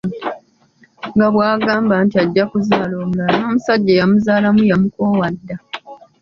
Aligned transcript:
Nga 1.13 1.27
bw’agamba 1.33 1.95
nti 2.05 2.15
ajja 2.23 2.43
kuzaala 2.51 2.93
omulala 3.03 3.35
n’omusajja 3.37 3.91
eyamuzaalamu 3.93 4.61
yamukoowa 4.69 5.27
dda. 5.35 5.55